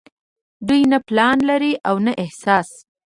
دوي 0.67 0.81
نۀ 0.91 0.97
پلان 1.07 1.37
لري 1.49 1.73
او 1.87 1.95
نه 2.05 2.13
احساس 2.23 2.69